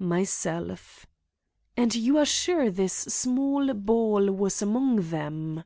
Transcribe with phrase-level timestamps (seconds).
[0.00, 1.08] "Myself."
[1.76, 5.64] "And you are sure this small ball was among them?"